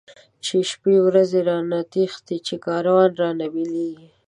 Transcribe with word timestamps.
چی 0.43 0.57
شپی 0.69 0.95
ورځی 1.07 1.39
رانه 1.47 1.79
تښتی، 1.91 2.37
چی 2.47 2.55
کاروان 2.65 3.09
رانه 3.21 3.47
بيليږی 3.53 4.09